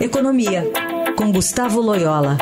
Economia, 0.00 0.64
com 1.14 1.30
Gustavo 1.30 1.78
Loyola. 1.78 2.38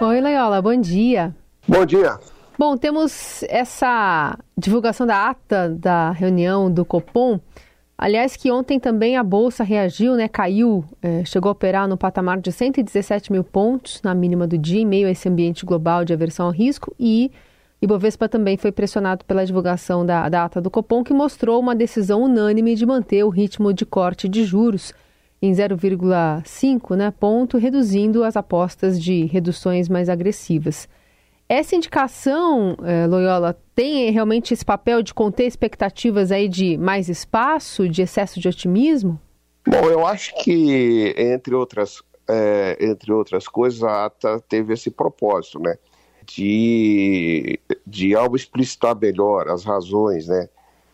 Oi, 0.00 0.20
Loyola, 0.20 0.60
bom 0.60 0.74
dia. 0.74 1.32
Bom 1.68 1.86
dia. 1.86 2.18
Bom, 2.58 2.76
temos 2.76 3.44
essa 3.44 4.36
divulgação 4.58 5.06
da 5.06 5.28
ata 5.28 5.68
da 5.68 6.10
reunião 6.10 6.68
do 6.68 6.84
Copom. 6.84 7.38
Aliás, 7.96 8.34
que 8.34 8.50
ontem 8.50 8.80
também 8.80 9.16
a 9.16 9.22
Bolsa 9.22 9.62
reagiu, 9.62 10.16
né? 10.16 10.26
Caiu, 10.26 10.84
é, 11.00 11.24
chegou 11.24 11.50
a 11.50 11.52
operar 11.52 11.86
no 11.86 11.96
patamar 11.96 12.40
de 12.40 12.50
117 12.50 13.30
mil 13.30 13.44
pontos 13.44 14.02
na 14.02 14.16
mínima 14.16 14.48
do 14.48 14.58
dia, 14.58 14.80
em 14.80 14.86
meio 14.86 15.06
a 15.06 15.12
esse 15.12 15.28
ambiente 15.28 15.64
global 15.64 16.04
de 16.04 16.12
aversão 16.12 16.46
ao 16.46 16.52
risco. 16.52 16.92
E 16.98 17.30
Ibovespa 17.82 18.28
também 18.28 18.58
foi 18.58 18.70
pressionado 18.70 19.24
pela 19.24 19.44
divulgação 19.44 20.04
da, 20.04 20.28
da 20.28 20.44
ata 20.44 20.60
do 20.60 20.70
Copom, 20.70 21.02
que 21.02 21.14
mostrou 21.14 21.58
uma 21.58 21.74
decisão 21.74 22.22
unânime 22.22 22.74
de 22.74 22.84
manter 22.84 23.24
o 23.24 23.30
ritmo 23.30 23.72
de 23.72 23.86
corte 23.86 24.28
de 24.28 24.44
juros 24.44 24.92
em 25.40 25.52
0,5 25.52 26.94
né, 26.94 27.10
ponto, 27.10 27.56
reduzindo 27.56 28.22
as 28.22 28.36
apostas 28.36 29.02
de 29.02 29.24
reduções 29.24 29.88
mais 29.88 30.10
agressivas. 30.10 30.86
Essa 31.48 31.74
indicação, 31.74 32.76
eh, 32.84 33.06
Loyola, 33.06 33.58
tem 33.74 34.10
realmente 34.10 34.52
esse 34.52 34.64
papel 34.64 35.02
de 35.02 35.12
conter 35.14 35.46
expectativas 35.46 36.30
aí 36.30 36.48
de 36.48 36.76
mais 36.76 37.08
espaço, 37.08 37.88
de 37.88 38.02
excesso 38.02 38.38
de 38.38 38.46
otimismo? 38.46 39.18
Bom, 39.66 39.90
eu 39.90 40.06
acho 40.06 40.34
que, 40.44 41.14
entre 41.16 41.54
outras, 41.54 42.02
é, 42.28 42.76
entre 42.80 43.12
outras 43.12 43.48
coisas, 43.48 43.82
a 43.82 44.04
ata 44.04 44.40
teve 44.48 44.74
esse 44.74 44.90
propósito, 44.90 45.58
né? 45.58 45.76
De, 46.26 47.58
de 47.86 48.14
ao 48.14 48.36
explicitar 48.36 48.96
melhor 48.96 49.48
as 49.48 49.64
razões, 49.64 50.28
né? 50.28 50.48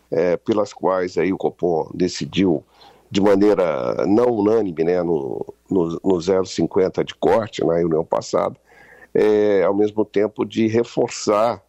É, 0.09 0.37
pelas 0.37 0.71
quais 0.71 1.17
aí 1.17 1.33
o 1.33 1.37
Copom 1.37 1.89
decidiu 1.93 2.63
de 3.09 3.21
maneira 3.21 4.05
não 4.05 4.29
unânime, 4.29 4.83
né, 4.83 5.01
no, 5.01 5.45
no, 5.69 5.89
no 5.89 6.17
0,50 6.17 7.03
de 7.03 7.15
corte 7.15 7.63
na 7.63 7.75
reunião 7.75 8.03
passada, 8.03 8.55
é, 9.13 9.63
ao 9.63 9.73
mesmo 9.73 10.03
tempo 10.03 10.45
de 10.45 10.67
reforçar 10.67 11.61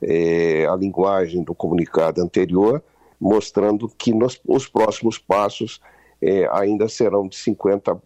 é, 0.00 0.66
a 0.66 0.74
linguagem 0.74 1.42
do 1.42 1.54
comunicado 1.54 2.22
anterior, 2.22 2.82
mostrando 3.20 3.88
que 3.88 4.12
nos, 4.12 4.40
os 4.46 4.66
próximos 4.66 5.18
passos 5.18 5.80
é, 6.22 6.48
ainda 6.52 6.88
serão 6.88 7.28
de 7.28 7.36
50 7.36 8.00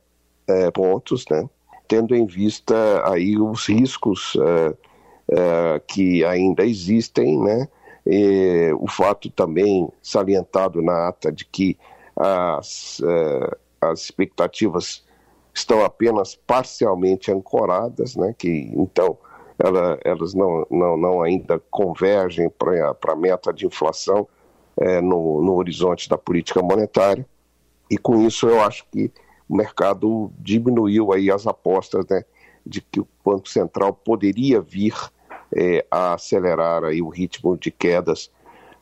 é, 0.48 0.71
pontos, 0.71 1.25
né, 1.31 1.48
tendo 1.87 2.15
em 2.15 2.27
vista 2.27 2.75
aí 3.09 3.39
os 3.39 3.67
riscos 3.67 4.37
é, 5.28 5.81
que 5.87 6.25
ainda 6.25 6.65
existem, 6.65 7.39
né, 7.39 7.69
o 8.81 8.89
fato 8.89 9.31
também 9.31 9.89
salientado 10.03 10.83
na 10.83 11.09
ata 11.09 11.31
de 11.31 11.45
que 11.45 11.79
as, 12.17 12.98
uh, 13.01 13.56
as 13.81 14.01
expectativas 14.01 15.05
estão 15.55 15.84
apenas 15.84 16.34
parcialmente 16.34 17.31
ancoradas, 17.31 18.17
né, 18.17 18.34
que 18.37 18.70
então 18.75 19.17
ela, 19.59 19.98
elas 20.05 20.34
não, 20.34 20.67
não, 20.70 20.97
não 20.97 21.23
ainda 21.23 21.61
convergem 21.70 22.51
para 22.51 22.97
a 23.12 23.17
meta 23.17 23.53
de 23.53 23.67
inflação 23.67 24.27
é, 24.77 25.01
no, 25.01 25.42
no 25.42 25.55
horizonte 25.55 26.09
da 26.09 26.17
política 26.17 26.62
monetária, 26.62 27.27
e 27.91 27.98
com 27.98 28.23
isso 28.23 28.48
eu 28.48 28.61
acho 28.62 28.86
que 28.91 29.12
o 29.48 29.55
mercado 29.55 30.33
diminuiu 30.39 31.12
aí 31.12 31.31
as 31.31 31.47
apostas 31.47 32.07
né, 32.09 32.25
de 32.67 32.81
que 32.81 33.01
o 33.01 33.09
Banco 33.25 33.49
Central 33.49 33.93
poderia 33.93 34.61
vir 34.61 34.95
é, 35.55 35.85
a 35.91 36.15
acelerar 36.15 36.85
aí 36.85 37.03
o 37.03 37.09
ritmo 37.09 37.57
de 37.57 37.71
quedas, 37.71 38.31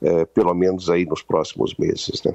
é, 0.02 0.24
pelo 0.24 0.54
menos 0.54 0.88
aí 0.88 1.04
nos 1.04 1.22
próximos 1.22 1.74
meses. 1.76 2.22
Né? 2.24 2.34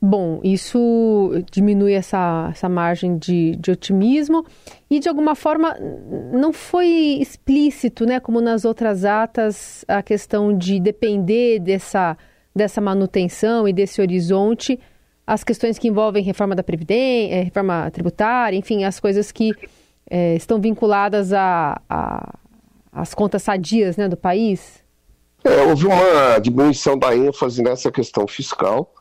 Bom, 0.00 0.40
isso 0.44 1.32
diminui 1.50 1.92
essa, 1.92 2.50
essa 2.52 2.68
margem 2.68 3.18
de, 3.18 3.56
de 3.56 3.72
otimismo 3.72 4.46
e, 4.88 5.00
de 5.00 5.08
alguma 5.08 5.34
forma, 5.34 5.76
não 6.32 6.52
foi 6.52 6.86
explícito, 7.20 8.06
né, 8.06 8.20
como 8.20 8.40
nas 8.40 8.64
outras 8.64 9.04
atas, 9.04 9.84
a 9.88 10.00
questão 10.00 10.56
de 10.56 10.78
depender 10.78 11.58
dessa, 11.58 12.16
dessa 12.54 12.80
manutenção 12.80 13.66
e 13.66 13.72
desse 13.72 14.00
horizonte, 14.00 14.78
as 15.26 15.42
questões 15.42 15.78
que 15.78 15.88
envolvem 15.88 16.22
reforma 16.22 16.54
da 16.54 16.62
Previdência, 16.62 17.34
eh, 17.34 17.42
reforma 17.42 17.90
tributária, 17.90 18.56
enfim, 18.56 18.84
as 18.84 19.00
coisas 19.00 19.32
que 19.32 19.50
é, 20.10 20.34
estão 20.34 20.60
vinculadas 20.60 21.32
a, 21.32 21.80
a, 21.88 22.34
às 22.92 23.14
contas 23.14 23.42
sadias 23.42 23.96
né, 23.96 24.08
do 24.08 24.16
país? 24.16 24.84
É, 25.44 25.62
houve 25.62 25.86
uma 25.86 26.38
diminuição 26.38 26.98
da 26.98 27.14
ênfase 27.14 27.62
nessa 27.62 27.90
questão 27.92 28.26
fiscal 28.26 28.92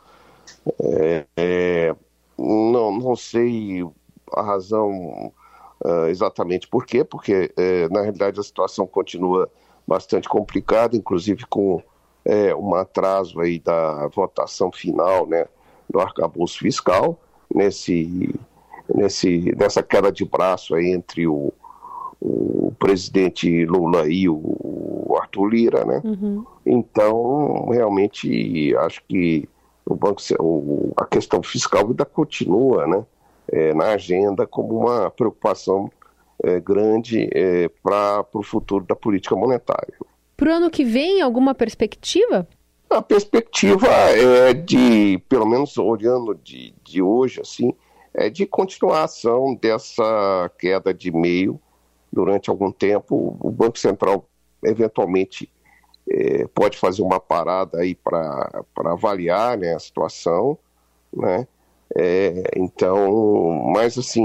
é, 0.82 1.26
é, 1.36 1.96
não, 2.38 2.92
não 2.92 3.16
sei 3.16 3.86
a 4.34 4.42
razão 4.42 5.32
uh, 5.84 6.08
exatamente 6.10 6.68
por 6.68 6.86
quê, 6.86 7.04
porque 7.04 7.52
é, 7.56 7.88
na 7.90 8.02
realidade 8.02 8.40
a 8.40 8.44
situação 8.44 8.86
continua 8.86 9.50
bastante 9.88 10.28
complicada, 10.28 10.96
inclusive 10.96 11.46
com 11.46 11.82
um 12.60 12.76
atraso 12.76 13.40
aí 13.40 13.58
da 13.58 14.06
votação 14.08 14.70
final 14.70 15.26
né, 15.26 15.46
do 15.90 15.98
arcabouço 15.98 16.60
fiscal, 16.60 17.18
nesse, 17.50 18.38
nesse, 18.94 19.54
nessa 19.58 19.84
queda 19.84 20.12
de 20.12 20.26
braço 20.26 20.76
aí 20.76 20.92
entre 20.92 21.28
o, 21.28 21.54
o 22.20 22.74
presidente 22.80 23.66
Lula 23.66 24.08
e 24.08 24.28
o 24.30 25.16
Arthur 25.20 25.48
Lira, 25.48 25.86
né? 25.86 26.02
Uhum. 26.04 26.46
Então, 26.66 27.70
realmente, 27.70 28.76
acho 28.78 29.02
que 29.08 29.48
o 29.86 29.96
banco, 29.96 30.22
o, 30.40 30.94
a 30.98 31.06
questão 31.06 31.42
fiscal 31.42 31.88
ainda 31.88 32.06
continua 32.06 32.88
né, 32.88 33.06
é, 33.50 33.74
na 33.74 33.92
agenda 33.92 34.46
como 34.46 34.78
uma 34.78 35.10
preocupação 35.10 35.90
é, 36.44 36.60
grande 36.60 37.30
é, 37.34 37.70
para 37.82 38.26
o 38.34 38.44
futuro 38.44 38.86
da 38.86 38.96
política 38.96 39.36
monetária. 39.36 39.94
Para 40.36 40.50
o 40.50 40.54
ano 40.54 40.70
que 40.70 40.84
vem, 40.84 41.22
alguma 41.22 41.56
perspectiva? 41.56 42.48
A 42.90 43.02
perspectiva 43.02 43.88
é 43.88 44.54
de, 44.54 45.18
pelo 45.28 45.46
menos 45.46 45.78
olhando 45.78 46.34
de, 46.36 46.74
de 46.84 47.02
hoje, 47.02 47.42
assim, 47.42 47.74
é 48.18 48.32
de 48.32 48.48
continuação 48.48 49.54
dessa 49.54 50.52
queda 50.58 50.92
de 50.92 51.12
meio 51.12 51.60
durante 52.12 52.50
algum 52.50 52.72
tempo. 52.72 53.38
O 53.40 53.52
Banco 53.52 53.78
Central 53.78 54.26
eventualmente 54.66 55.50
é, 56.10 56.48
pode 56.48 56.80
fazer 56.80 57.04
uma 57.04 57.20
parada 57.20 57.80
aí 57.80 57.94
para 57.94 58.64
avaliar 58.86 59.56
né, 59.56 59.76
a 59.76 59.80
situação, 59.80 60.58
né? 61.14 61.48
É, 61.96 62.44
então, 62.56 63.72
mas 63.74 63.98
assim, 63.98 64.22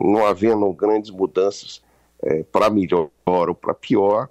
não 0.00 0.24
havendo 0.24 0.72
grandes 0.72 1.10
mudanças 1.10 1.82
é, 2.22 2.42
para 2.44 2.70
melhor 2.70 3.10
ou 3.26 3.54
para 3.54 3.74
pior, 3.74 4.28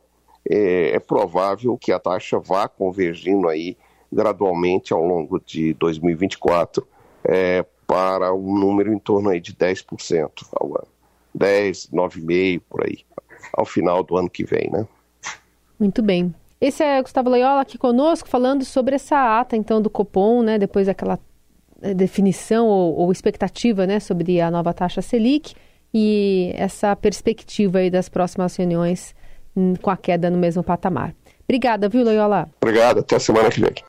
é, 0.49 0.95
é, 0.95 0.99
provável 0.99 1.77
que 1.77 1.91
a 1.91 1.99
taxa 1.99 2.39
vá 2.39 2.67
convergindo 2.67 3.47
aí 3.47 3.77
gradualmente 4.11 4.91
ao 4.91 5.05
longo 5.05 5.39
de 5.39 5.73
2024 5.75 6.87
é, 7.23 7.63
para 7.91 8.33
um 8.33 8.57
número 8.57 8.93
em 8.93 8.97
torno 8.97 9.29
aí 9.29 9.41
de 9.41 9.53
10% 9.53 10.29
ao 10.53 10.67
ano. 10.69 10.87
10, 11.35 11.89
9,5% 11.91 12.61
por 12.69 12.85
aí, 12.85 12.99
ao 13.51 13.65
final 13.65 14.01
do 14.01 14.15
ano 14.15 14.29
que 14.29 14.45
vem, 14.45 14.69
né? 14.71 14.87
Muito 15.77 16.01
bem. 16.01 16.33
Esse 16.61 16.83
é 16.83 17.01
Gustavo 17.01 17.29
Loyola 17.29 17.59
aqui 17.59 17.77
conosco, 17.77 18.29
falando 18.29 18.63
sobre 18.63 18.95
essa 18.95 19.41
ata, 19.41 19.57
então, 19.57 19.81
do 19.81 19.89
Copom, 19.89 20.41
né, 20.41 20.57
depois 20.57 20.87
daquela 20.87 21.19
eh, 21.81 21.93
definição 21.93 22.67
ou, 22.67 22.95
ou, 22.95 23.11
expectativa, 23.11 23.85
né, 23.85 23.99
sobre 23.99 24.39
a 24.39 24.49
nova 24.49 24.73
taxa 24.73 25.01
Selic 25.01 25.53
e 25.93 26.53
essa 26.55 26.95
perspectiva 26.95 27.79
aí 27.79 27.89
das 27.89 28.07
próximas 28.07 28.55
reuniões 28.55 29.13
hum, 29.53 29.73
com 29.81 29.89
a 29.89 29.97
queda 29.97 30.29
no 30.29 30.37
mesmo 30.37 30.63
patamar. 30.63 31.13
Obrigada, 31.43 31.89
viu, 31.89 32.05
Loyola? 32.05 32.47
Obrigado, 32.61 32.99
até 33.01 33.17
a 33.17 33.19
semana 33.19 33.49
que 33.49 33.59
vem. 33.59 33.83